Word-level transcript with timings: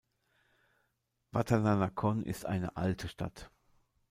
Watthana 1.31 1.75
Nakhon 1.75 2.23
ist 2.23 2.47
eine 2.47 2.75
alte 2.75 3.07
Stadt. 3.07 3.51